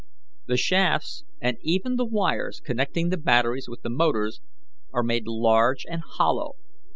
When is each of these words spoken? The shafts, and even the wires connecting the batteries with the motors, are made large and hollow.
The 0.47 0.57
shafts, 0.57 1.25
and 1.39 1.57
even 1.61 1.95
the 1.95 2.07
wires 2.07 2.59
connecting 2.59 3.09
the 3.09 3.17
batteries 3.17 3.69
with 3.69 3.83
the 3.83 3.91
motors, 3.91 4.41
are 4.91 5.03
made 5.03 5.27
large 5.27 5.85
and 5.87 6.01
hollow. 6.01 6.55